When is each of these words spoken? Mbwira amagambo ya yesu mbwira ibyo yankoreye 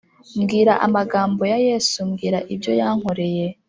Mbwira 0.39 0.73
amagambo 0.85 1.41
ya 1.51 1.57
yesu 1.67 1.97
mbwira 2.09 2.39
ibyo 2.53 2.71
yankoreye 2.79 3.45